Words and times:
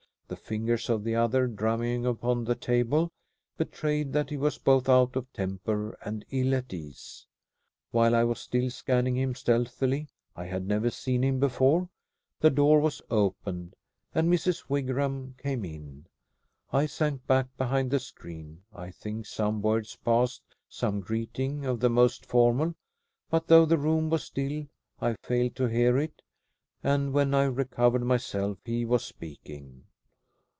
The 0.27 0.37
fingers 0.37 0.89
of 0.89 1.03
the 1.03 1.13
other, 1.13 1.45
drumming 1.45 2.05
upon 2.05 2.45
the 2.45 2.55
table, 2.55 3.11
betrayed 3.57 4.13
that 4.13 4.29
he 4.29 4.37
was 4.37 4.57
both 4.57 4.87
out 4.87 5.17
of 5.17 5.29
temper 5.33 5.97
and 6.05 6.23
ill 6.31 6.55
at 6.55 6.71
ease. 6.73 7.27
While 7.91 8.15
I 8.15 8.23
was 8.23 8.39
still 8.39 8.69
scanning 8.69 9.17
him 9.17 9.35
stealthily 9.35 10.07
I 10.33 10.45
had 10.45 10.65
never 10.65 10.89
seen 10.89 11.21
him 11.21 11.41
before 11.41 11.89
the 12.39 12.49
door 12.49 12.79
was 12.79 13.01
opened, 13.09 13.75
and 14.15 14.31
Mrs. 14.31 14.69
Wigram 14.69 15.35
came 15.37 15.65
in. 15.65 16.05
I 16.71 16.85
sank 16.85 17.27
back 17.27 17.47
behind 17.57 17.91
the 17.91 17.99
screen. 17.99 18.61
I 18.73 18.89
think 18.89 19.25
some 19.25 19.61
words 19.61 19.97
passed, 19.97 20.43
some 20.69 21.01
greeting 21.01 21.65
of 21.65 21.81
the 21.81 21.89
most 21.89 22.25
formal, 22.25 22.73
but 23.29 23.47
though 23.47 23.65
the 23.65 23.77
room 23.77 24.09
was 24.09 24.23
still, 24.23 24.65
I 25.01 25.15
failed 25.23 25.57
to 25.57 25.65
hear 25.65 25.97
it, 25.97 26.21
and 26.81 27.11
when 27.11 27.33
I 27.33 27.43
recovered 27.43 28.05
myself 28.05 28.59
he 28.63 28.85
was 28.85 29.03
speaking. 29.03 29.87